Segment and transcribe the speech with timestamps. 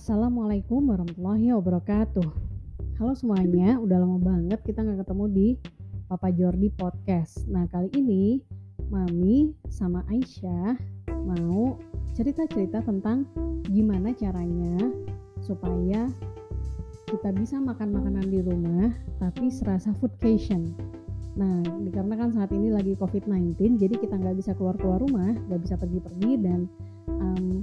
[0.00, 2.24] Assalamualaikum warahmatullahi wabarakatuh.
[2.96, 5.48] Halo semuanya, udah lama banget kita nggak ketemu di
[6.08, 7.44] Papa Jordi Podcast.
[7.52, 8.40] Nah kali ini
[8.88, 10.80] Mami sama Aisyah
[11.28, 11.76] mau
[12.16, 13.28] cerita-cerita tentang
[13.68, 14.88] gimana caranya
[15.44, 16.08] supaya
[17.04, 20.72] kita bisa makan makanan di rumah tapi serasa foodcation.
[21.36, 26.32] Nah, dikarenakan saat ini lagi COVID-19, jadi kita nggak bisa keluar-keluar rumah, nggak bisa pergi-pergi
[26.40, 26.66] dan
[27.06, 27.62] um,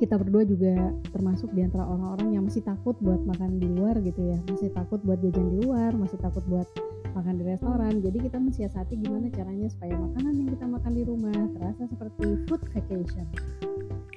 [0.00, 4.32] kita berdua juga termasuk di antara orang-orang yang masih takut buat makan di luar gitu
[4.32, 4.40] ya.
[4.48, 6.64] Masih takut buat jajan di luar masih takut buat
[7.12, 8.00] makan di restoran.
[8.00, 12.64] Jadi kita mensiasati gimana caranya supaya makanan yang kita makan di rumah terasa seperti food
[12.72, 13.28] vacation.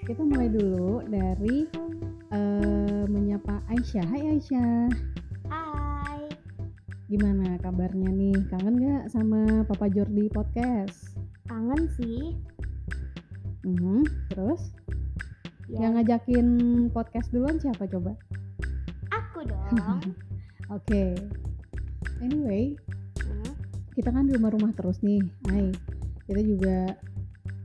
[0.07, 1.67] Kita mulai dulu dari
[2.31, 4.07] uh, menyapa Aisyah.
[4.07, 4.87] Hai Aisyah.
[5.51, 6.31] Hai.
[7.11, 8.39] Gimana kabarnya nih?
[8.47, 11.19] Kangen gak sama Papa Jordi Podcast?
[11.51, 12.39] Kangen sih.
[13.63, 14.03] Uh -huh.
[14.27, 14.75] terus
[15.69, 15.87] ya.
[15.87, 16.47] yang ngajakin
[16.91, 18.15] podcast duluan siapa coba
[19.13, 19.71] aku dong
[20.75, 21.13] oke okay.
[22.19, 22.73] anyway
[23.23, 23.51] hmm?
[23.93, 25.71] kita kan di rumah-rumah terus nih Hai
[26.23, 26.77] kita juga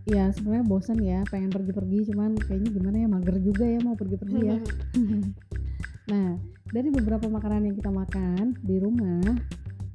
[0.09, 4.39] ya sebenarnya bosan ya pengen pergi-pergi cuman kayaknya gimana ya mager juga ya mau pergi-pergi
[4.41, 4.57] ya
[6.13, 9.25] nah dari beberapa makanan yang kita makan di rumah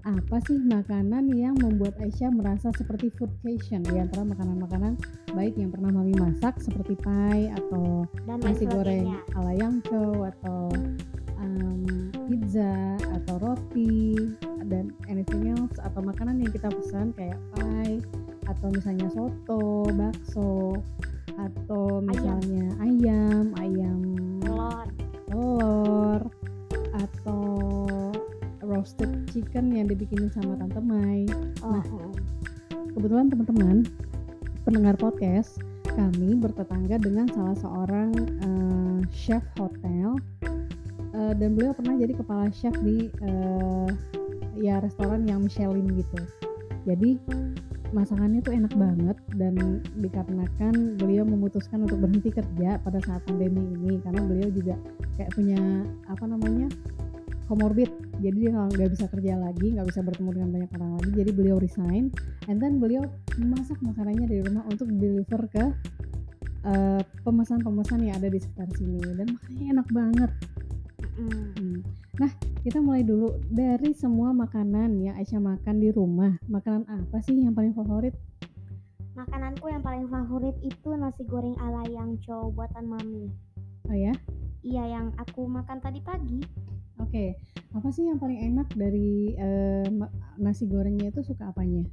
[0.04, 3.88] apa sih makanan yang membuat Aisyah merasa seperti foodcation?
[3.88, 5.00] Di antara makanan-makanan
[5.32, 10.68] baik yang pernah mami masak seperti pie atau Dan nasi goreng ala yangco atau
[11.40, 14.36] um, pizza atau roti
[14.68, 18.04] dan anything else atau makanan yang kita pesan kayak pie
[18.52, 20.84] atau misalnya soto, bakso
[21.40, 24.00] atau misalnya ayam, ayam,
[24.44, 24.88] telur,
[25.32, 26.22] telur
[26.92, 27.83] atau
[28.84, 31.24] roasted chicken yang dibikinin sama Tante Mai.
[31.64, 31.72] Oh.
[31.72, 31.88] Nah,
[32.92, 33.88] kebetulan teman-teman
[34.68, 35.64] pendengar podcast,
[35.96, 38.12] kami bertetangga dengan salah seorang
[38.44, 40.20] uh, chef hotel
[41.16, 43.88] uh, dan beliau pernah jadi kepala chef di uh,
[44.60, 46.20] ya restoran yang Michelin gitu.
[46.84, 47.24] Jadi
[47.96, 54.04] masakannya tuh enak banget dan dikarenakan beliau memutuskan untuk berhenti kerja pada saat pandemi ini
[54.04, 54.76] karena beliau juga
[55.16, 56.68] kayak punya apa namanya
[57.54, 57.94] komorbid
[58.24, 61.10] jadi dia nggak bisa kerja lagi nggak bisa bertemu dengan banyak orang lagi.
[61.12, 62.14] Jadi beliau resign
[62.48, 63.04] and then beliau
[63.36, 65.66] memasak makanannya dari rumah untuk deliver ke
[66.64, 69.02] uh, pemesan-pemesan yang ada di sekitar sini.
[69.18, 70.32] Dan makanannya enak banget.
[71.14, 71.86] Mm.
[72.18, 72.32] nah
[72.64, 73.36] kita mulai dulu.
[73.52, 78.16] Dari semua makanan yang Aisyah makan di rumah makanan apa sih yang paling favorit?
[79.14, 83.30] Makananku yang paling favorit itu nasi goreng ala yang cow buatan mami.
[83.90, 84.16] Oh ya?
[84.64, 86.42] Iya yang aku makan tadi pagi
[87.04, 87.36] Oke,
[87.76, 89.84] apa sih yang paling enak dari uh,
[90.40, 91.84] nasi gorengnya itu suka apanya?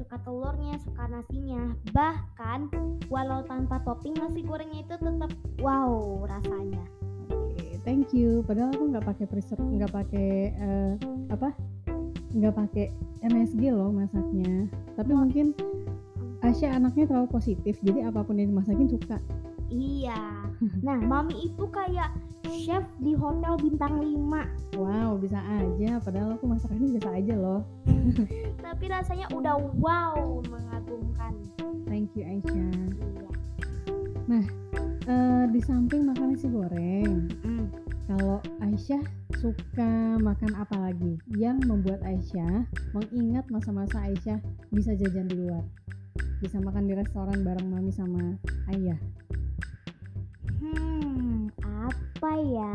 [0.00, 1.76] Suka telurnya, suka nasinya.
[1.92, 2.72] Bahkan
[3.12, 6.80] walau tanpa topping nasi gorengnya itu tetap wow rasanya.
[7.28, 8.40] Oke, thank you.
[8.48, 10.92] Padahal aku nggak pakai preserve, nggak pakai uh,
[11.28, 11.52] apa?
[12.32, 12.86] Nggak pakai
[13.20, 14.64] MSG loh masaknya.
[14.96, 15.28] Tapi oh.
[15.28, 15.52] mungkin
[16.38, 19.20] Asya anaknya terlalu positif, jadi apa pun yang dimasakin suka.
[19.68, 20.16] Iya.
[20.86, 22.10] Nah, mami itu kayak
[22.48, 25.98] chef di hotel bintang 5 Wow, bisa aja.
[25.98, 27.66] Padahal aku masakannya biasa aja loh.
[28.66, 31.34] Tapi rasanya udah wow, mengagumkan.
[31.90, 32.54] Thank you Aisyah.
[32.54, 33.28] Iya.
[34.28, 34.44] Nah,
[35.10, 37.64] uh, di samping makan nasi goreng, mm.
[38.06, 39.02] kalau Aisyah
[39.42, 44.38] suka makan apa lagi yang membuat Aisyah mengingat masa-masa Aisyah
[44.70, 45.64] bisa jajan di luar?
[46.38, 48.38] Bisa makan di restoran bareng mami sama
[48.70, 49.00] ayah.
[52.18, 52.74] Apa ya?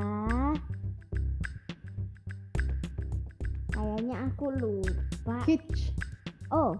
[3.76, 5.38] Kayaknya aku lupa.
[5.44, 5.92] Kitsch.
[6.48, 6.80] Oh,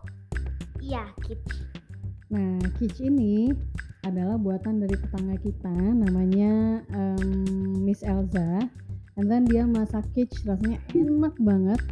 [0.80, 1.68] iya kitsch.
[2.32, 3.52] Nah, kitsch ini
[4.08, 8.64] adalah buatan dari tetangga kita, namanya um, Miss Elza.
[9.20, 11.84] And then dia masak kitsch, rasanya enak banget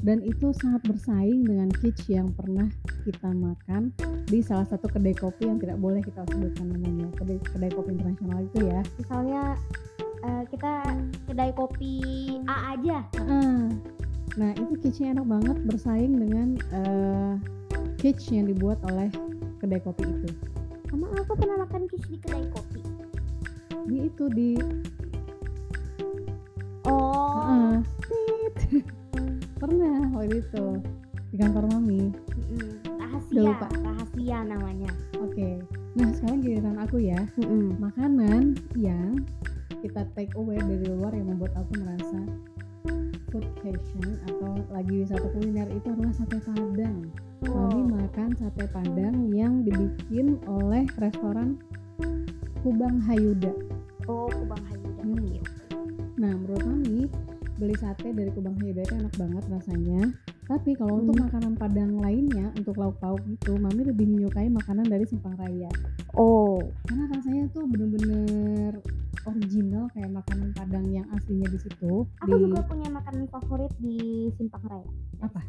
[0.00, 2.70] dan itu sangat bersaing dengan kitsch yang pernah
[3.04, 3.92] kita makan
[4.30, 8.40] di salah satu kedai kopi yang tidak boleh kita sebutkan namanya kedai kedai kopi internasional
[8.40, 9.42] itu ya misalnya
[10.24, 10.72] uh, kita
[11.28, 12.00] kedai kopi
[12.48, 13.04] A aja.
[13.20, 13.72] Uh,
[14.38, 17.34] nah itu kitschnya enak banget bersaing dengan uh,
[18.00, 19.08] kitsch yang dibuat oleh
[19.60, 20.30] kedai kopi itu.
[20.90, 22.82] Emang aku pernah makan kitsch di kedai kopi?
[23.88, 24.50] Di itu di
[26.86, 27.46] oh.
[27.46, 27.76] Uh,
[29.60, 30.66] pernah waktu itu
[31.30, 32.10] di kantor mami.
[32.50, 33.68] Mm, rahasia lupa.
[33.70, 34.90] rahasia namanya.
[35.20, 35.36] Oke.
[35.36, 35.54] Okay.
[35.90, 37.20] nah sekarang giliran aku ya.
[37.38, 39.20] Mm makanan yang
[39.80, 42.20] kita take away dari luar yang membuat aku merasa
[43.30, 46.98] food fashion atau lagi wisata kuliner itu adalah sate padang
[47.46, 47.70] wow.
[47.70, 51.56] mami makan sate padang yang dibikin oleh restoran
[52.60, 53.54] Kubang Hayuda
[54.10, 55.40] oh Kubang Hayuda Hmm.
[56.20, 57.08] Nah, menurut Mami,
[57.56, 60.12] beli sate dari Kubang Haida itu enak banget rasanya.
[60.44, 61.24] Tapi kalau untuk Hmm.
[61.24, 65.72] makanan Padang lainnya, untuk lauk pauk itu, Mami lebih menyukai makanan dari Simpang Raya.
[66.18, 68.76] oh Karena rasanya tuh bener-bener
[69.26, 72.06] original kayak makanan Padang yang aslinya di situ.
[72.20, 74.88] aku di juga punya makanan favorit di Simpang Raya
[75.20, 75.42] apa?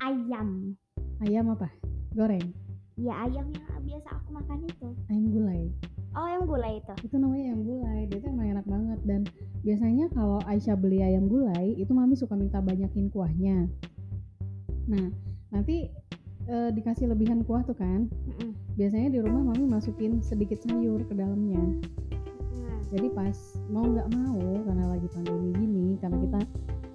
[0.00, 0.76] ayam
[1.22, 1.68] Ayam apa?
[2.14, 2.52] Goreng.
[2.94, 5.62] ya ayam yang biasa aku makan itu Ayam gulai.
[6.14, 8.00] oh ayam gulai itu Itu namanya ayam gulai.
[8.06, 9.20] Dia tuh emang enak banget dan
[9.66, 13.66] biasanya kalau Aisyah beli ayam gulai, itu Mami suka minta banyakin kuahnya.
[14.84, 15.08] Nah,
[15.50, 15.88] nanti
[16.44, 18.06] eh, dikasih lebihan kuah tuh kan.
[18.74, 21.62] Biasanya di rumah mami masukin sedikit sayur ke dalamnya.
[22.92, 23.36] Jadi pas
[23.72, 26.40] mau nggak mau karena lagi pandemi gini karena kita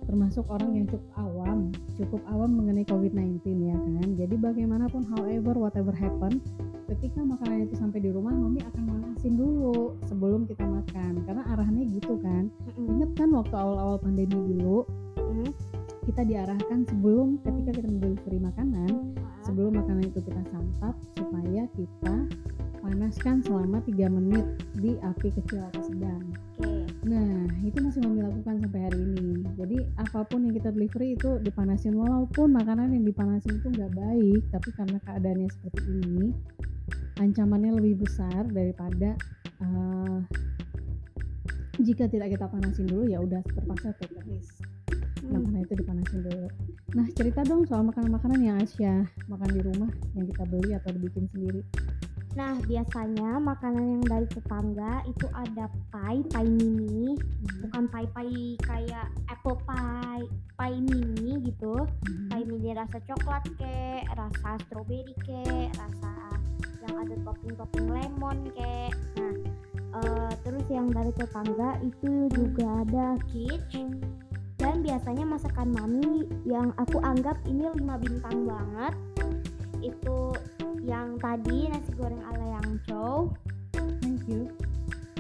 [0.10, 1.70] termasuk orang yang cukup awam
[2.00, 4.08] cukup awam mengenai COVID-19 ya kan?
[4.16, 6.40] Jadi bagaimanapun however whatever happen
[6.88, 11.22] ketika makanan itu sampai di rumah mami akan manasin dulu sebelum kita makan.
[11.28, 12.48] Karena arahnya gitu kan.
[12.48, 12.88] Mm-mm.
[12.98, 14.88] inget kan waktu awal-awal pandemi dulu?
[16.10, 19.14] Kita diarahkan sebelum ketika kita beli makanan
[19.50, 22.16] sebelum makanan itu kita santap supaya kita
[22.86, 24.46] panaskan selama 3 menit
[24.78, 26.22] di api kecil atau sedang.
[27.10, 29.42] Nah, itu masih mami lakukan sampai hari ini.
[29.58, 34.42] Jadi apa pun yang kita delivery itu dipanasin walaupun makanan yang dipanasin itu nggak baik,
[34.54, 36.26] tapi karena keadaannya seperti ini,
[37.18, 39.18] ancamannya lebih besar daripada
[39.66, 40.18] eh,
[41.82, 44.62] jika tidak kita panasin dulu ya udah terpaksa take risk
[45.24, 45.32] Mm.
[45.36, 46.48] makanan itu dipanasin dulu.
[46.98, 51.26] Nah cerita dong soal makanan-makanan yang Asia makan di rumah yang kita beli atau dibikin
[51.34, 51.62] sendiri.
[52.38, 57.18] Nah, biasanya makanan yang dari tetangga itu ada pie, pie mini,
[57.66, 61.90] bukan pie-pie kayak apple pie, pie mini gitu.
[62.06, 62.30] Mhm.
[62.30, 66.12] Pie mini rasa coklat kek, rasa strawberry kek, rasa
[66.86, 68.94] yang ada topping-topping lemon kek.
[69.18, 69.34] Nah,
[69.98, 73.90] eh, terus yang dari tetangga itu juga ada quiche
[74.70, 78.94] dan biasanya masakan mami yang aku anggap ini lima bintang banget
[79.82, 80.38] itu
[80.86, 83.34] yang tadi nasi goreng ala yang chow
[83.74, 84.54] Thank you.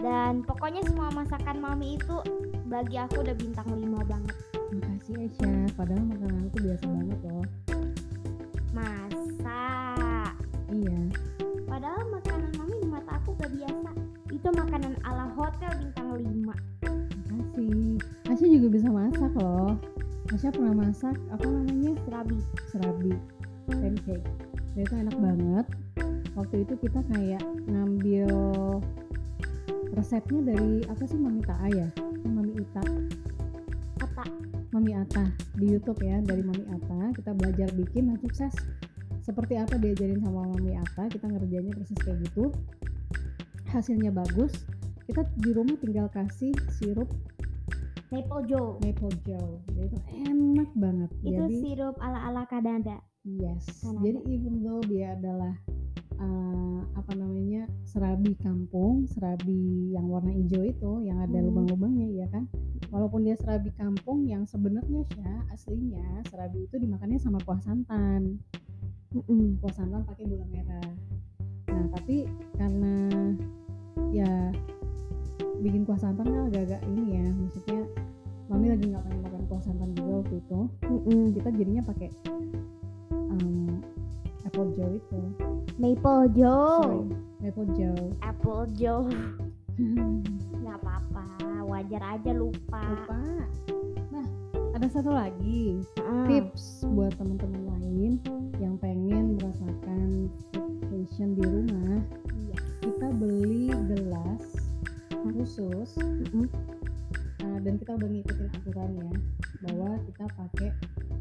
[0.06, 2.22] dan pokoknya semua masakan mami itu
[2.69, 4.38] bagi aku udah bintang 5 banget
[4.69, 5.66] Makasih Aisyah.
[5.74, 7.45] Padahal makanan itu biasa banget loh.
[8.69, 9.66] masa
[10.69, 11.00] Iya.
[11.66, 13.90] padahal makanan mami di mata aku gak biasa
[14.30, 16.38] itu makanan ala hotel bintang 5 Makasih.
[16.38, 16.69] Aisyah
[18.59, 19.73] juga bisa masak loh.
[20.29, 22.38] Aisyah pernah masak apa namanya serabi
[22.69, 23.13] serabi
[23.65, 24.27] pancake.
[24.75, 25.65] Dan itu enak banget.
[26.38, 28.29] Waktu itu kita kayak ngambil
[29.97, 31.88] resepnya dari apa sih Mami Taa ya?
[32.27, 32.83] Mami Ita.
[34.00, 34.23] apa
[34.71, 35.27] Mami Ata
[35.59, 38.56] di YouTube ya dari Mami Ata kita belajar bikin dan sukses
[39.19, 42.47] seperti apa diajarin sama Mami Ata kita ngerjainnya persis kayak gitu
[43.67, 44.56] hasilnya bagus
[45.03, 47.11] kita di rumah tinggal kasih sirup
[48.09, 48.69] maple joe.
[48.81, 49.50] Maple joe.
[49.73, 50.69] Jadi itu enak.
[50.75, 51.09] banget.
[51.21, 53.65] Itu jadi sirup ala ala Kanada yes.
[53.83, 54.01] Kanada.
[54.06, 55.53] jadi even though dia adalah
[56.19, 61.47] uh, apa namanya serabi kampung serabi yang warna hijau itu yang ada Hmm.
[61.51, 62.50] lubang-lubangnya ya kan?
[62.89, 68.41] Walaupun dia serabi kampung yang sebenarnya Syah aslinya serabi itu dimakannya sama kuah santan.
[69.09, 69.57] Mm-mm.
[69.61, 70.89] kuah santan pakai gula merah.
[71.69, 72.94] Nah tapi karena
[74.13, 74.54] ya
[75.61, 77.81] bikin kuah santan kan agak-agak ini ya maksudnya
[78.59, 80.59] mami lagi nggak pengen makan kuah santan juga waktu itu.
[80.83, 81.21] Mm-mm.
[81.31, 82.09] kita jadinya pakai
[83.31, 83.80] um,
[84.44, 85.19] apple joe itu.
[85.80, 86.83] Maple joe.
[86.83, 87.04] Sorry
[87.39, 88.04] maple joe.
[88.19, 89.07] Apple joe.
[90.59, 91.23] Nggak apa-apa
[91.71, 93.16] wajar aja lupa, lupa.
[94.11, 94.28] Nah
[94.75, 98.11] ada satu lagi Ah, tips buat teman-teman lain
[98.59, 100.28] yang pengen merasakan
[100.92, 102.04] fashion di rumah.
[102.35, 102.56] Iya.
[102.83, 104.44] kita beli gelas
[105.23, 106.44] khusus Mm-mm.
[106.44, 106.79] uh,
[107.63, 109.11] dan kita udah ngikutin aturannya
[109.63, 110.69] bahwa kita pakai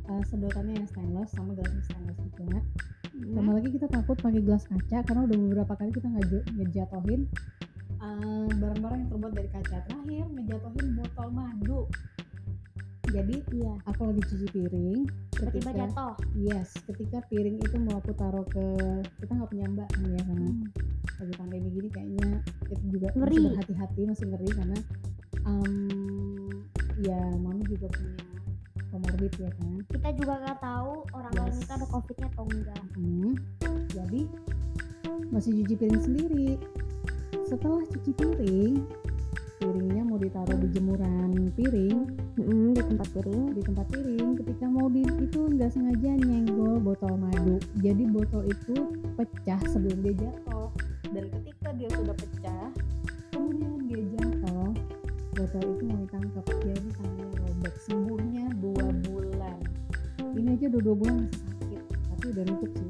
[0.09, 2.59] uh, sedotannya yang stainless sama gelasnya stainless juga.
[3.19, 7.21] Sama lagi kita takut pakai gelas kaca karena udah beberapa kali kita ngaju- ngejatohin
[7.99, 9.77] uh, barang-barang yang terbuat dari kaca.
[9.91, 11.81] Terakhir ngejatohin botol madu.
[13.09, 13.73] Jadi iya.
[13.89, 15.01] aku lagi cuci piring
[15.33, 16.15] tiba-tiba ketika jatuh.
[16.37, 18.65] Yes ketika piring itu mau aku taruh ke
[19.25, 20.51] kita nggak punya mbak kan ya karena
[21.17, 22.31] lagi pandemi gini kayaknya.
[22.69, 23.33] Itu juga Ngeri.
[23.33, 24.79] masih berhati-hati masih ngeri karena
[25.49, 26.18] um,
[27.03, 28.17] ya mami juga punya
[28.89, 29.73] comorbid ya kan?
[29.87, 31.63] Kita juga nggak tahu orang lain Yes.
[31.63, 32.83] itu ada covidnya atau enggak.
[32.97, 33.33] Hmm,
[33.93, 34.21] jadi
[35.29, 36.49] masih cuci piring sendiri.
[37.47, 38.75] Setelah cuci piring
[39.59, 41.99] piringnya mau ditaruh di jemuran piring.
[42.39, 43.45] Di tempat piring.
[43.53, 47.59] Di tempat piring ketika mau di itu nggak sengaja nyenggol botol madu.
[47.83, 48.75] Jadi botol itu
[49.19, 50.71] pecah sebelum dia jatuh.
[51.13, 52.67] Dan ketika dia sudah pecah
[55.49, 59.59] predator itu mau ditangkap dia ini tangannya robek sembuhnya dua bulan
[60.37, 62.87] ini aja udah dua bulan masih sakit tapi udah nutup sih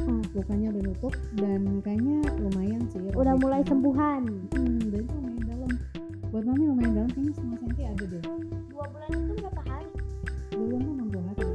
[0.00, 0.16] Oh.
[0.32, 4.22] lukanya udah nutup dan kayaknya lumayan sih Udah mulai sembuhan.
[4.48, 5.70] hmm, dan itu lumayan dalam
[6.32, 8.22] buat mami lumayan dalam kayaknya setengah senti ada deh
[8.72, 9.88] Dua bulan itu berapa hari?
[10.50, 11.46] dua bulan tuh 60 hari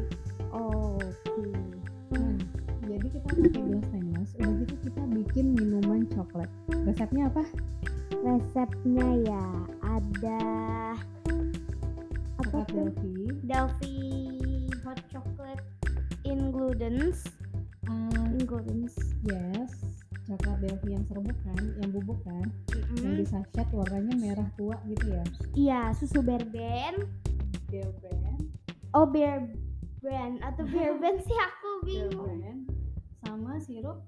[0.56, 1.46] Oke.
[2.14, 2.38] Nah,
[2.86, 6.50] jadi kita pakai gelas stainless, udah gitu kita bikin minuman coklat.
[6.86, 7.44] Resepnya apa?
[8.22, 9.44] Resepnya ya
[10.06, 10.40] ada
[12.42, 12.90] apa tuh?
[12.94, 13.16] Delphi.
[13.46, 13.98] Delphi
[14.84, 15.64] hot chocolate
[16.24, 17.26] ingredients.
[17.86, 18.98] Um, Ingredients.
[19.22, 19.70] yes,
[20.26, 22.50] coklat Delphi yang serbuk kan, yang bubuk kan,
[22.98, 25.24] yang di sachet warnanya merah tua gitu ya.
[25.54, 27.06] Iya, susu berben.
[27.70, 28.42] Bear brand,
[28.94, 29.46] Oh, bear
[30.02, 32.66] brand atau bear brand sih aku bingung.
[33.22, 34.02] sama sirup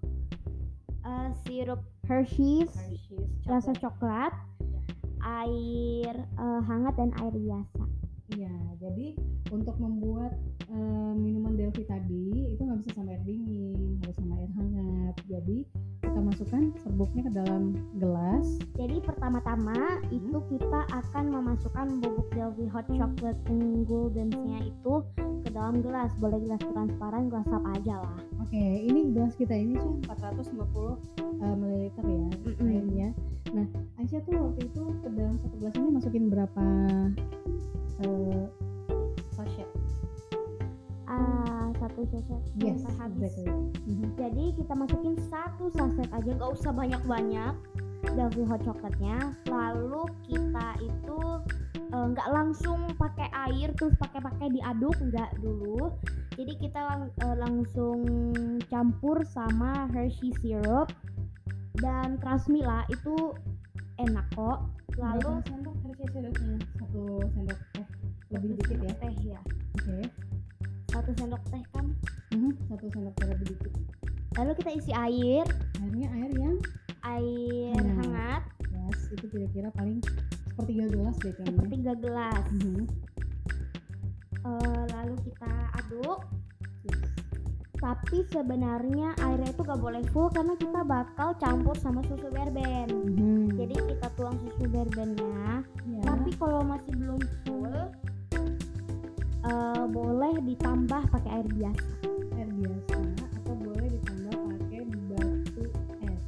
[1.08, 4.34] Eh, sirup Hershey's, Hershey's rasa coklat.
[5.27, 7.84] Air eh, hangat dan air biasa.
[8.36, 9.07] Iya, jadi
[9.51, 10.36] untuk membuat
[10.72, 15.16] eh, minuman Delphi tadi itu nggak bisa sama air dingin, harus sama air hangat.
[15.28, 15.58] Jadi
[16.04, 17.64] kita masukkan serbuknya ke dalam
[18.00, 18.48] gelas.
[18.74, 24.94] Jadi pertama-tama itu kita akan memasukkan bubuk Delphi hot chocolate ingredients-nya itu
[25.46, 26.12] ke dalam gelas.
[26.18, 28.18] Boleh gelas transparan, gelas apa aja lah.
[28.42, 30.58] Oke, ini gelas kita ini sih 450
[31.44, 32.68] uh, ml ya Mm-mm.
[32.68, 33.10] airnya.
[33.52, 33.68] Nah,
[34.00, 36.66] Aisyah tuh waktu itu ke dalam satu gelas ini masukin berapa
[38.04, 38.44] uh,
[39.36, 39.68] sachet?
[41.08, 43.32] Ah, satu sachet Yes, habis.
[43.32, 43.48] exactly.
[43.88, 44.08] Mhm.
[44.20, 47.54] Jadi kita masukin satu saset aja, nggak usah banyak-banyak
[48.14, 49.18] Delphi hot chocolate-nya.
[49.48, 51.20] Lalu kita itu
[51.88, 55.96] eh, nggak langsung pakai air terus pakai-pakai diaduk nggak dulu.
[56.36, 58.04] Jadi kita lang- eh, langsung
[58.68, 60.92] campur sama Hershey syrup
[61.80, 63.32] dan Krasmila itu
[63.98, 64.68] enak kok.
[65.00, 66.58] Lalu sendok Hershey sirupnya?
[66.76, 67.86] Satu sendok teh
[68.36, 68.92] lebih dikit ya?
[69.00, 69.40] teh ya.
[69.80, 69.98] Oke.
[70.98, 71.86] Satu sendok teh kan.
[72.34, 73.74] Mhm, Satu sendok teh lebih dikit.
[74.34, 75.46] Lalu kita isi air,
[75.77, 76.56] Airnya air yang
[77.06, 77.98] air Hmm.
[78.01, 80.01] hangat yes, itu kira-kira paling
[80.48, 81.54] sepertiga gelas deh kayaknya.
[81.54, 82.44] sepertiga gelas.
[82.51, 82.82] Mhm.
[84.39, 86.20] Eh, lalu kita aduk
[86.82, 87.00] Yes.
[87.75, 93.54] tapi sebenarnya airnya itu gak boleh full karena kita bakal campur sama susu berben Mhm.
[93.54, 96.01] jadi kita tuang susu berbennya ya.
[96.01, 97.75] tapi kalau masih belum full
[99.46, 101.91] eh, boleh ditambah pakai air biasa.
[102.38, 102.98] Air biasa
[103.41, 105.63] atau boleh ditambah pakai batu
[106.06, 106.24] es.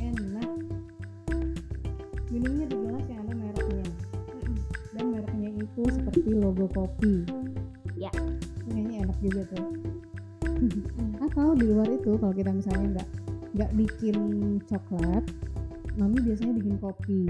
[0.00, 0.50] Enak.
[2.30, 3.88] Minumnya di gelas yang ada mereknya.
[4.96, 7.26] Dan mereknya itu seperti logo kopi.
[7.94, 8.10] Ya.
[8.70, 9.66] kayaknya enak juga tuh.
[11.20, 13.08] Atau di luar itu kalau kita misalnya nggak
[13.50, 14.16] nggak bikin
[14.70, 15.26] coklat
[16.00, 17.20] mami biasanya bikin kopi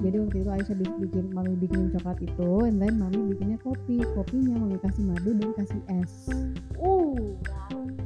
[0.00, 4.00] jadi waktu itu Aisyah bi- bikin mami bikin coklat itu and then mami bikinnya kopi
[4.14, 6.30] kopinya mami kasih madu dan kasih es
[6.78, 7.34] uh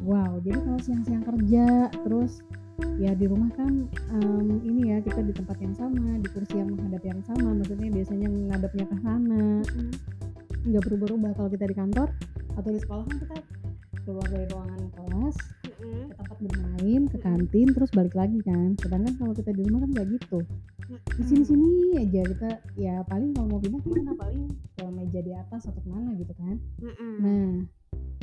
[0.09, 0.41] wow.
[0.41, 2.41] Jadi kalau siang-siang kerja, terus
[2.97, 3.85] ya di rumah kan
[4.17, 7.93] em, ini ya kita di tempat yang sama, di kursi yang menghadap yang sama, maksudnya
[7.93, 9.93] biasanya ngadepnya ke sana, Mm.
[10.73, 11.33] nggak berubah-ubah.
[11.37, 12.09] Kalau kita di kantor
[12.57, 13.37] atau di sekolah kan kita
[14.09, 15.37] keluar dari ruangan kelas,
[15.88, 18.76] Ke tempat bermain, ke kantin, terus balik lagi kan.
[18.78, 20.40] Sedangkan kalau kita di rumah kan nggak gitu.
[20.88, 24.42] Di sini-sini aja kita ya paling kalau mau pindah ke mana paling
[24.76, 26.57] ke meja di atas atau ke mana gitu kan.
[27.21, 27.64] Nah,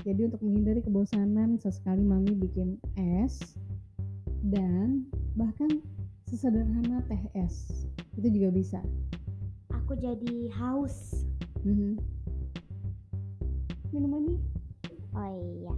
[0.01, 3.57] jadi untuk menghindari kebosanan, sesekali mami bikin es
[4.45, 5.81] dan bahkan
[6.25, 7.85] sesederhana teh es
[8.17, 8.79] itu juga bisa.
[9.69, 11.25] aku jadi haus
[11.61, 12.01] Mhm.
[13.93, 14.37] Minumannya.
[15.13, 15.29] oh
[15.61, 15.73] iya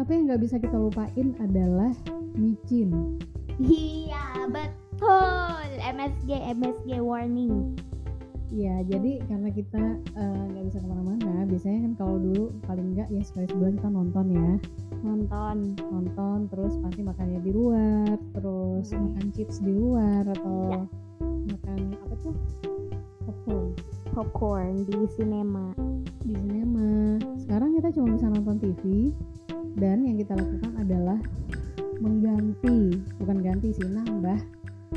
[0.00, 1.92] Tapi yang nggak bisa kita lupain adalah
[2.32, 3.20] micin.
[3.60, 7.76] iya betul MSG MSG warning
[8.50, 9.78] Iya, jadi karena kita
[10.16, 13.88] eh, nggak bisa ke mana-mana, biasanya kan kalau dulu paling nggak ya sekali sebulan kita
[13.92, 14.50] nonton ya,
[15.06, 19.06] nonton nonton terus pasti makannya di luar, terus Hmm.
[19.06, 20.82] makan chips di luar atau Ya.
[21.46, 22.34] makan apa tuh
[23.22, 23.66] popcorn
[24.10, 25.70] popcorn di sinema
[26.26, 27.22] di sinema.
[27.38, 29.14] Sekarang kita cuma bisa nonton TV
[29.78, 31.18] dan yang kita lakukan adalah
[32.00, 34.40] mengganti, bukan ganti sih, nambah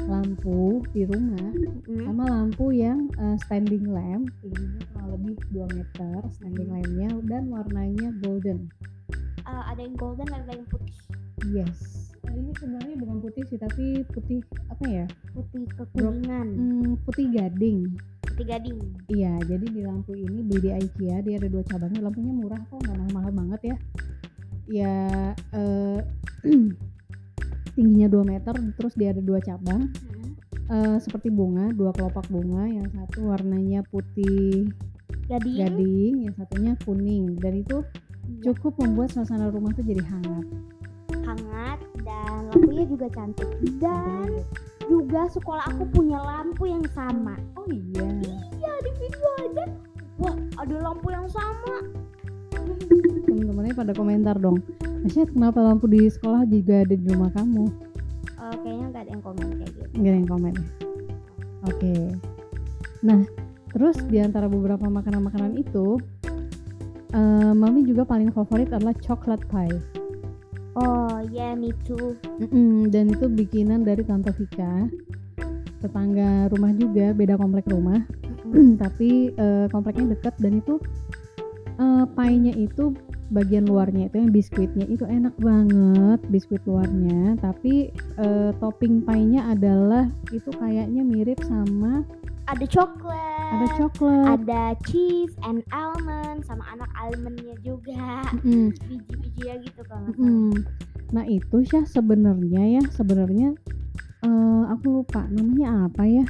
[0.10, 1.53] lampu di rumah
[1.86, 2.10] Mm.
[2.10, 8.10] sama lampu yang uh, standing lamp tingginya kurang lebih 2 meter standing lampnya dan warnanya
[8.24, 8.72] golden.
[9.44, 10.98] Eh, ada yang golden ada yang putih.
[11.51, 12.10] Yes.
[12.24, 14.39] Nah, ini sebenarnya bukan putih sih tapi putih
[14.72, 15.06] apa ya?
[15.36, 16.48] Putih kekuningan.
[16.56, 17.94] Hmm, putih gading.
[18.32, 18.80] Putih gading.
[19.12, 22.00] Iya jadi di lampu ini beli di IKEA dia ada dua cabangnya.
[22.01, 23.77] Lampunya murah kok nggak mahal-mahal banget ya
[24.67, 26.00] ya eh,
[27.75, 29.89] tingginya 2 meter terus dia ada dua cabang
[30.70, 34.70] uh, seperti bunga, dua kelopak bunga, yang satu warnanya putih
[35.27, 37.84] gading, gading, yang satunya kuning dan itu
[38.27, 38.51] iya.
[38.51, 40.46] cukup membuat suasana rumah tuh jadi hangat.
[41.24, 44.43] Hangat dan lampunya juga cantik dan
[44.91, 47.39] juga sekolah aku punya lampu yang sama.
[47.55, 48.08] Oh iya.
[48.60, 49.65] Iya di video aja.
[50.20, 51.75] Wah ada lampu yang sama.
[53.74, 54.58] Teman-temannya pada komentar dong.
[55.10, 57.65] Asyad kenapa lampu di sekolah juga ada di rumah kamu?
[58.38, 59.89] Uh, kayaknya nggak ada yang komen kayak gitu.
[59.98, 60.53] Nggak ada yang komen.
[60.53, 60.65] Oke.
[61.74, 62.03] Okay.
[63.01, 63.20] Nah
[63.74, 65.98] terus di antara beberapa makanan-makanan itu,
[67.18, 69.82] uh, mami juga paling favorit adalah coklat pie.
[70.77, 72.13] Oh ya yeah, me too.
[72.38, 74.89] Mm-mm, dan itu bikinan dari Tante Vika,
[75.82, 78.01] tetangga rumah juga, beda komplek rumah,
[78.82, 80.77] tapi uh, kompleknya dekat dan itu
[81.77, 82.94] uh, pie-nya itu
[83.33, 87.35] bagian luarnya itu yang biskuitnya itu enak banget biskuit luarnya.
[87.41, 87.89] Tapi
[88.21, 92.05] uh, topping pie-nya adalah itu kayaknya mirip sama
[92.45, 93.51] ada coklat.
[93.57, 94.27] Ada coklat.
[94.37, 98.21] Ada cheese and almond sama anak almondnya juga.
[98.45, 98.75] Mm.
[98.85, 100.53] biji-bijinya gitu kan mm.
[101.15, 102.83] nah itu sih sebenarnya ya.
[102.93, 103.57] Sebenarnya
[104.25, 106.25] uh, aku lupa namanya apa ya.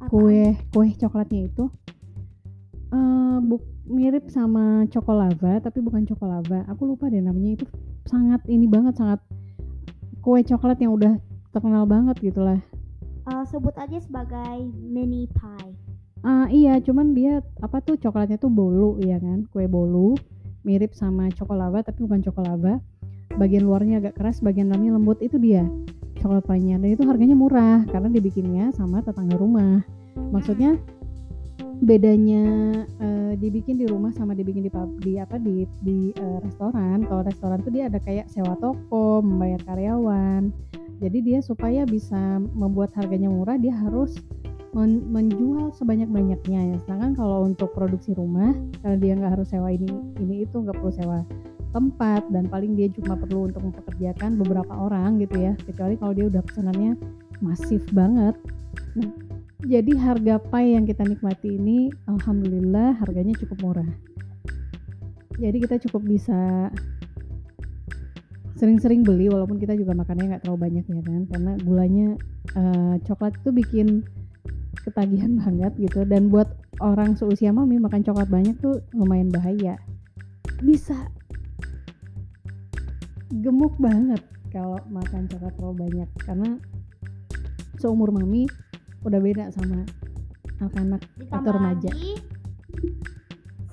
[0.00, 0.08] Apa?
[0.08, 1.68] kue kue coklatnya itu
[2.94, 3.38] uh,
[3.90, 7.62] mirip sama cokolava tapi bukan cokolava aku lupa deh namanya.
[7.62, 7.66] Itu
[8.06, 9.20] sangat ini banget sangat
[10.20, 11.16] kue coklat yang udah
[11.50, 12.60] terkenal banget gitulah
[13.30, 15.74] uh, sebut aja sebagai mini pie.
[16.20, 19.48] Uh, iya cuman dia apa tuh coklatnya tuh bolu ya kan?
[19.48, 20.18] Kue bolu
[20.66, 22.76] mirip sama cokolava tapi bukan cokolava
[23.40, 25.64] bagian luarnya agak keras bagian dalamnya lembut itu dia
[26.20, 26.76] coklat pie-nya.
[26.76, 29.80] Dan itu harganya murah karena dibikinnya sama tetangga rumah.
[30.34, 30.76] Maksudnya
[31.80, 32.44] bedanya
[33.00, 37.08] uh, dibikin di rumah sama dibikin di di apa di di uh, restoran.
[37.08, 40.52] Kalau restoran tuh dia ada kayak sewa toko membayar karyawan.
[41.00, 44.20] Jadi dia supaya bisa membuat harganya murah dia harus
[44.76, 46.76] men menjual sebanyak banyaknya ya.
[46.84, 48.52] Sedangkan kalau untuk produksi rumah
[48.84, 49.88] karena dia nggak harus sewa ini
[50.20, 51.20] ini itu nggak perlu sewa
[51.70, 55.56] tempat dan paling dia cuma perlu untuk mempekerjakan beberapa orang gitu ya.
[55.64, 56.92] Kecuali kalau dia udah pesanannya
[57.40, 58.36] masif banget.
[58.94, 63.90] nah jadi harga pie yang kita nikmati ini alhamdulillah harganya cukup murah.
[65.36, 66.68] Jadi kita cukup bisa
[68.56, 71.22] sering-sering beli walaupun kita juga makannya nggak terlalu banyak ya kan.
[71.28, 72.06] Karena gulanya
[72.56, 73.88] uh, coklat itu bikin
[74.84, 76.08] ketagihan banget gitu.
[76.08, 76.48] Dan buat
[76.80, 79.76] orang seusia mami makan coklat banyak tuh lumayan bahaya.
[80.64, 80.96] Bisa
[83.28, 86.08] gemuk banget kalau makan coklat terlalu banyak.
[86.24, 86.56] Karena
[87.76, 88.48] seumur mami
[89.04, 89.84] udah beda sama
[90.60, 91.00] anak-anak
[91.32, 91.90] atau remaja.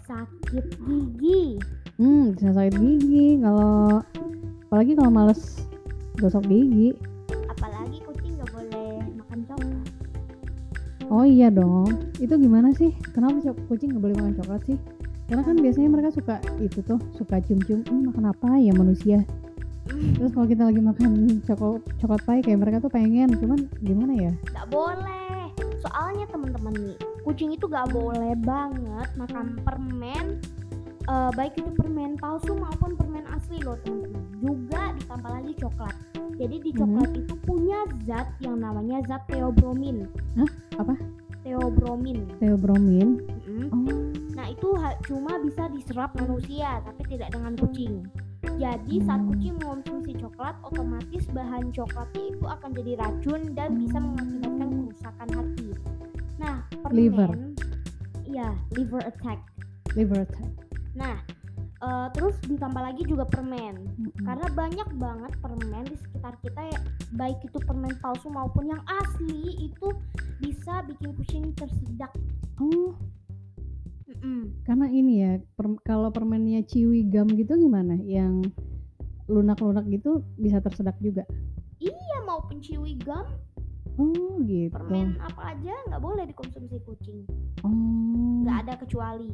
[0.08, 1.60] sakit gigi.
[2.00, 4.00] Hmm bisa sakit gigi kalau
[4.72, 5.60] apalagi kalau males
[6.16, 6.96] gosok gigi.
[7.52, 9.88] Apalagi kucing nggak boleh makan coklat.
[11.12, 11.92] Oh iya dong
[12.24, 12.96] itu gimana sih?
[13.12, 14.78] Kenapa kucing nggak boleh makan coklat sih?
[15.28, 17.84] Karena kan biasanya mereka suka itu tuh suka cium-cium.
[17.84, 19.28] Hmm, makan apa ya manusia
[19.90, 21.12] terus kalau kita lagi makan
[21.48, 25.28] coklat coklat pie kayak mereka tuh pengen cuman gimana ya nggak boleh
[25.82, 30.42] soalnya teman-teman nih kucing itu gak boleh banget makan permen
[31.08, 35.96] uh, baik itu permen palsu maupun permen asli loh teman-teman juga ditambah lagi coklat
[36.38, 36.78] jadi di mhm.
[36.78, 37.22] coklat hmm.
[37.24, 40.06] itu punya zat yang namanya zat theobromin
[40.38, 40.52] Hah?
[40.78, 40.96] apa
[41.48, 43.66] theobromin mm -hmm.
[43.72, 44.04] oh.
[44.36, 44.68] nah itu
[45.08, 48.04] cuma bisa diserap manusia tapi tidak dengan kucing
[48.58, 54.70] jadi saat kucing mengonsumsi coklat, otomatis bahan coklatnya itu akan jadi racun dan bisa mengakibatkan
[54.86, 55.70] kerusakan hati.
[56.38, 57.32] Nah, permen, liver.
[58.30, 59.40] Iya, liver attack.
[59.98, 60.52] Liver attack.
[60.94, 61.18] Nah,
[61.82, 63.78] uh, terus ditambah lagi juga permen.
[63.86, 64.26] Mm-hmm.
[64.26, 66.80] Karena banyak banget permen di sekitar kita ya,
[67.18, 69.88] baik itu permen palsu maupun yang asli itu
[70.42, 72.14] bisa bikin kucing tersedak.
[72.62, 72.98] Oh,
[74.24, 74.46] Mm.
[74.66, 77.98] Karena ini ya, per, kalau permennya ciwi gum gitu gimana?
[78.02, 78.52] Yang
[79.28, 81.28] lunak-lunak gitu bisa tersedak juga?
[81.78, 83.28] Iya, maupun ciwi gum.
[83.98, 84.78] Oh gitu.
[84.78, 87.26] Permen apa aja nggak boleh dikonsumsi kucing.
[87.66, 88.46] Oh.
[88.46, 89.34] Nggak ada kecuali.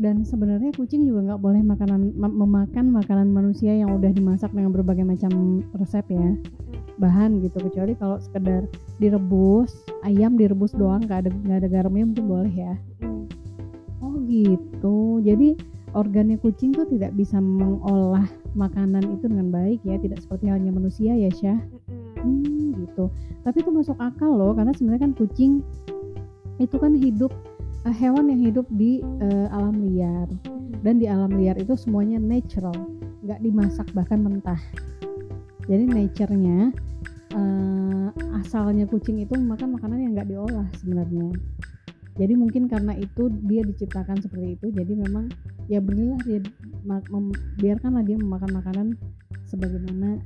[0.00, 5.06] Dan sebenarnya kucing juga nggak boleh makanan memakan makanan manusia yang udah dimasak dengan berbagai
[5.06, 6.34] macam resep ya.
[6.98, 8.66] Bahan gitu kecuali kalau sekedar
[8.98, 9.72] direbus
[10.02, 12.74] ayam direbus doang nggak ada nggak ada garamnya mungkin boleh ya.
[14.40, 14.96] Gitu.
[15.24, 15.48] Jadi
[15.92, 21.12] organnya kucing tuh tidak bisa mengolah makanan itu dengan baik ya, tidak seperti halnya manusia
[21.14, 21.60] ya Syah.
[22.20, 23.10] Hmm, gitu.
[23.42, 25.64] Tapi itu masuk akal loh, karena sebenarnya kan kucing
[26.60, 27.32] itu kan hidup
[27.88, 30.28] uh, hewan yang hidup di uh, alam liar
[30.84, 32.76] dan di alam liar itu semuanya natural,
[33.24, 34.60] nggak dimasak bahkan mentah.
[35.64, 36.74] Jadi nature-nya
[37.32, 38.08] uh,
[38.42, 41.32] asalnya kucing itu makan makanan yang nggak diolah sebenarnya
[42.18, 45.30] jadi mungkin karena itu dia diciptakan seperti itu jadi memang
[45.70, 46.42] ya berilah dia
[47.60, 48.86] biarkanlah dia memakan makanan
[49.46, 50.18] sebagaimana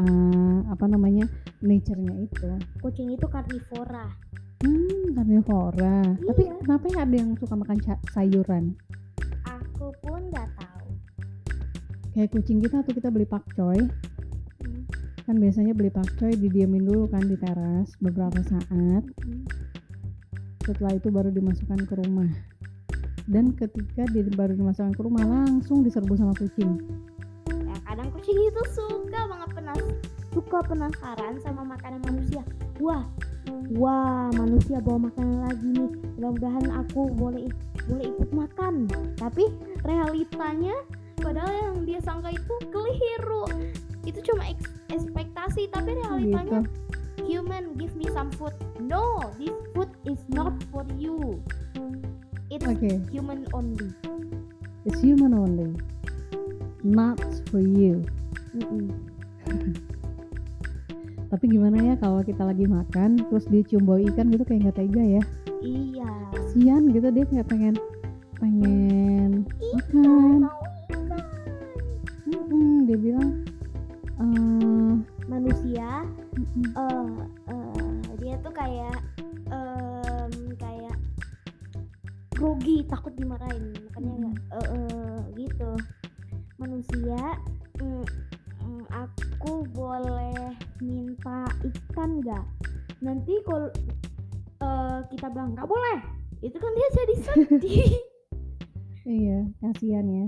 [0.00, 1.26] uh, apa namanya
[1.60, 2.48] nature-nya itu.
[2.80, 4.06] Kucing itu karnivora.
[4.64, 6.04] Hmm karnivora.
[6.16, 6.26] Iya.
[6.32, 7.78] tapi kenapa ya ada yang suka makan
[8.12, 8.64] sayuran?
[9.44, 10.88] Aku pun nggak tahu.
[12.16, 13.76] Kayak kucing kita tuh kita beli pakcoy
[14.64, 14.82] hmm.
[15.28, 19.04] kan biasanya beli pakcoy didiamin dulu kan di teras beberapa saat.
[19.04, 19.44] Hmm.
[20.66, 22.26] Setelah itu baru dimasukkan ke rumah.
[23.30, 26.82] Dan ketika dia baru dimasukkan ke rumah langsung diserbu sama kucing.
[27.50, 29.78] Ya kadang kucing itu suka banget penas
[30.34, 32.42] suka penasaran sama makanan manusia.
[32.82, 33.06] Wah
[33.78, 35.90] wah manusia bawa makanan lagi nih.
[36.18, 37.46] Mudah-mudahan aku boleh
[37.86, 38.90] boleh ikut makan.
[39.18, 39.50] Tapi
[39.86, 40.74] realitanya
[41.18, 43.46] padahal yang dia sangka itu keliru.
[44.06, 44.50] Itu cuma
[44.90, 46.94] ekspektasi tapi realitanya gitu.
[47.26, 51.42] Human give me some food no this food is not for you
[52.46, 53.02] It's okay.
[53.10, 53.90] human only.
[54.86, 55.74] It's human only.
[56.86, 57.18] Not
[57.50, 58.06] for you.
[61.34, 64.78] Tapi gimana ya kalau kita lagi makan terus dia cium bau ikan gitu kayak nggak
[64.78, 65.22] tega ya?
[65.58, 66.06] Iya.
[66.54, 67.74] Sian gitu dia kayak pengen
[68.38, 69.42] pengen
[69.74, 70.46] makan.
[96.44, 97.90] Itu kan dia jadi sedih
[99.20, 100.26] iya kasihan ya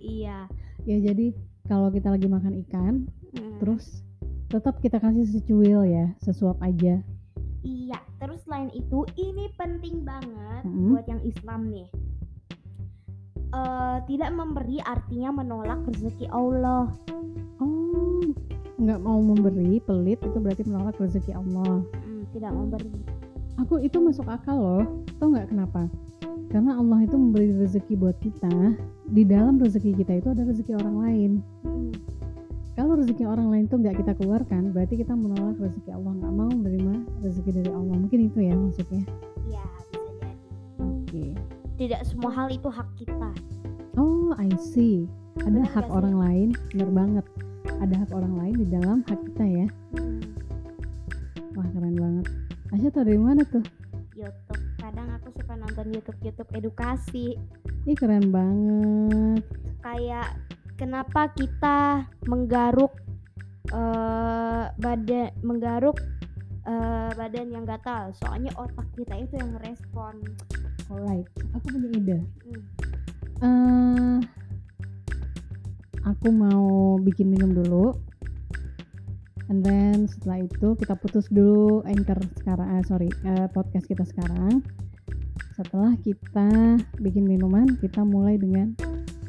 [0.00, 0.38] iya
[0.84, 1.32] ya jadi
[1.68, 2.94] kalau kita lagi makan ikan
[3.36, 3.60] hmm.
[3.62, 4.02] terus
[4.50, 7.00] tetap kita kasih secuil ya sesuap aja
[7.60, 10.96] Iya, terus selain itu ini penting banget hmm.
[10.96, 11.88] buat yang Islam nih.
[13.50, 16.88] Uh, tidak memberi artinya menolak rezeki Allah.
[17.60, 18.24] Oh,
[18.80, 21.84] nggak mau memberi, pelit itu berarti menolak rezeki Allah.
[21.84, 23.19] Hmm, tidak memberi.
[23.60, 24.84] Aku itu masuk akal loh.
[25.20, 25.86] Tahu nggak kenapa?
[26.48, 28.74] Karena Allah itu memberi rezeki buat kita.
[29.06, 31.30] Di dalam rezeki kita itu ada rezeki orang lain.
[31.62, 31.92] Hmm
[32.80, 36.48] kalau rezeki orang lain tuh nggak kita keluarkan berarti kita menolak rezeki Allah nggak mau
[36.48, 39.04] menerima rezeki dari Allah mungkin itu ya maksudnya
[39.52, 40.32] iya bisa jadi
[40.80, 41.30] oke okay.
[41.76, 43.30] tidak semua hal itu hak kita
[44.00, 45.04] oh I see
[45.44, 47.24] ada Benar hak orang lain benar banget
[47.84, 49.66] ada hak orang lain di dalam hak kita ya
[50.00, 50.09] hmm.
[52.80, 53.60] Asya tau dari mana tuh?
[54.16, 54.56] YouTube.
[54.80, 57.36] Kadang aku suka nonton YouTube YouTube edukasi.
[57.84, 59.44] Ih keren banget.
[59.84, 60.40] Kayak
[60.80, 62.88] kenapa kita menggaruk
[63.76, 66.00] uh, badan menggaruk
[66.64, 68.16] uh, badan yang gatal?
[68.16, 70.16] Soalnya otak kita itu yang respon.
[70.88, 72.18] Alright aku punya ide.
[72.48, 72.64] Hmm.
[73.44, 74.16] uh,
[76.08, 77.92] aku mau bikin minum dulu
[79.50, 84.62] and then setelah itu kita putus dulu anchor sekarang uh, sorry uh, podcast kita sekarang.
[85.58, 88.72] Setelah kita bikin minuman kita mulai dengan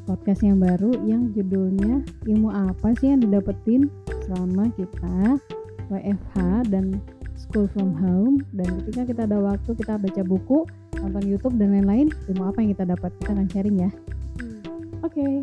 [0.06, 3.90] podcast yang baru yang judulnya ilmu apa sih yang didapetin
[4.30, 5.42] selama kita
[5.90, 6.38] WFH
[6.70, 7.02] dan
[7.36, 8.46] school from home.
[8.54, 10.70] Dan ketika kita ada waktu kita baca buku
[11.02, 13.12] nonton YouTube dan lain-lain ilmu apa yang kita dapat?
[13.20, 13.92] Kita akan sharing ya.
[14.40, 14.62] Hmm.
[15.02, 15.34] oke okay.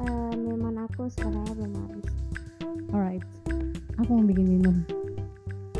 [0.00, 2.08] uh, eh, minuman aku sebenarnya belum habis.
[2.90, 3.39] Alright
[4.00, 4.76] aku mau bikin minum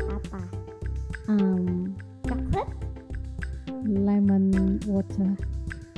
[0.05, 0.41] apa
[1.27, 1.89] um
[2.23, 2.69] coklat
[3.85, 5.33] lemon water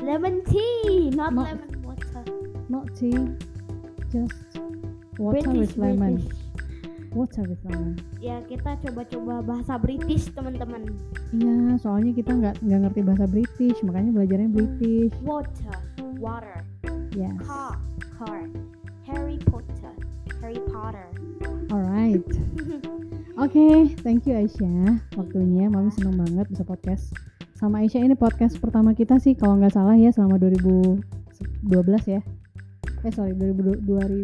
[0.03, 2.23] Lemon tea, not, not lemon water.
[2.67, 3.15] Not tea,
[4.11, 4.35] just
[5.15, 6.19] water British, with lemon.
[6.19, 6.35] British.
[7.15, 7.95] Water with lemon.
[8.19, 10.91] Ya kita coba-coba bahasa British teman-teman.
[11.31, 15.15] Iya, soalnya kita nggak nggak ngerti bahasa British, makanya belajarnya British.
[15.23, 15.77] Water,
[16.19, 16.59] water.
[17.15, 17.39] Yes.
[17.47, 17.79] Car,
[18.19, 18.51] car.
[19.07, 19.95] Harry Potter,
[20.43, 21.07] Harry Potter.
[22.03, 22.35] Alright.
[23.39, 24.99] Oke, okay, thank you Aisyah.
[25.15, 27.15] Waktunya, mami seneng banget bisa podcast.
[27.55, 30.99] Sama Aisyah ini podcast pertama kita sih kalau nggak salah ya selama 2012
[32.11, 32.19] ya.
[33.07, 34.19] Eh sorry 2000 2000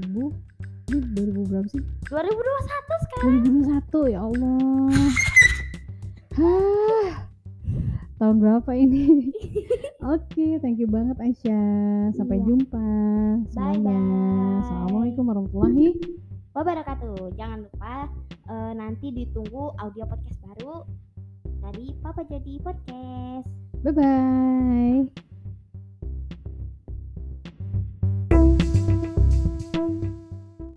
[0.92, 1.80] ini 2000 berapa sih?
[2.12, 3.32] 2021 sekarang.
[3.48, 4.92] 2021 ya Allah.
[6.36, 7.10] Hah,
[8.20, 9.32] tahun berapa ini?
[10.04, 12.12] Oke okay, thank you banget Aisyah.
[12.12, 12.44] Sampai iya.
[12.44, 12.92] jumpa.
[13.56, 14.04] Semuanya
[14.68, 16.28] Assalamualaikum warahmatullahi
[16.60, 18.12] wabarakatuh jangan lupa
[18.52, 20.84] uh, nanti ditunggu audio podcast baru
[21.60, 23.48] dari Papa Jadi Podcast.
[23.84, 25.28] Bye bye.